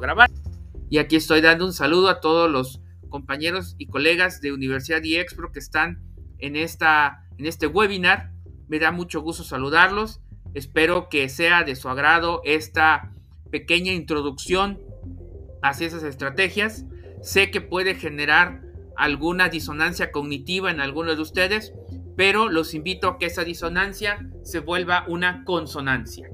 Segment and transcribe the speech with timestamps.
[0.00, 0.30] grabar.
[0.90, 5.52] Y aquí estoy dando un saludo a todos los compañeros y colegas de Universidad IEXPRO
[5.52, 6.02] que están
[6.38, 8.32] en, esta, en este webinar.
[8.68, 10.20] Me da mucho gusto saludarlos.
[10.54, 13.12] Espero que sea de su agrado esta
[13.50, 14.78] pequeña introducción
[15.62, 16.84] hacia esas estrategias.
[17.22, 18.62] Sé que puede generar
[18.96, 21.72] alguna disonancia cognitiva en algunos de ustedes,
[22.16, 26.28] pero los invito a que esa disonancia se vuelva una consonancia.